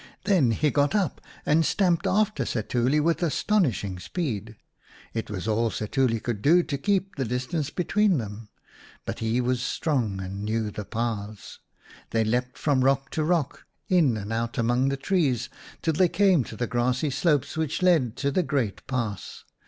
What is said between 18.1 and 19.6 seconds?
to the great pass.